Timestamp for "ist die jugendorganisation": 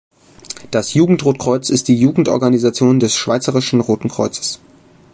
1.69-2.99